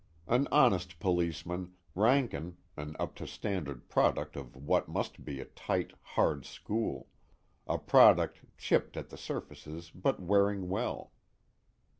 [0.25, 5.93] An honest policeman, Rankin, an up to standard product of what must be a tight,
[6.01, 7.07] hard school;
[7.67, 11.11] a product chipped at the surfaces but wearing well.